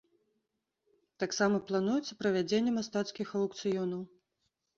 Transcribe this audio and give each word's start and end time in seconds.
Таксама 1.23 1.57
плануецца 1.67 2.17
правядзенне 2.23 2.71
мастацкіх 2.79 3.27
аўкцыёнаў. 3.43 4.01